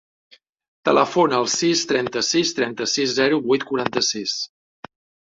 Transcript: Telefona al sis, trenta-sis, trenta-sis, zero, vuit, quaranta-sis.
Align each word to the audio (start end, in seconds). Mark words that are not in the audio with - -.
Telefona 0.87 1.35
al 1.39 1.49
sis, 1.55 1.83
trenta-sis, 1.91 2.53
trenta-sis, 2.59 3.13
zero, 3.19 3.37
vuit, 3.51 3.67
quaranta-sis. 3.73 4.35